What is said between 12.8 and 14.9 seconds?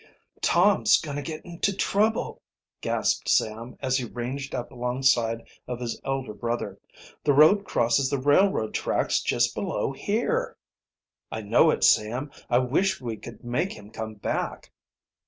we could make him come back."